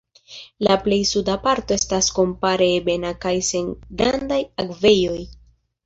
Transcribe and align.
La 0.67 0.77
plej 0.85 0.97
suda 1.09 1.35
parto 1.43 1.77
estas 1.77 2.09
kompare 2.21 2.71
ebena 2.81 3.15
kaj 3.27 3.37
sen 3.53 3.73
grandaj 4.03 4.45
akvejoj. 4.67 5.25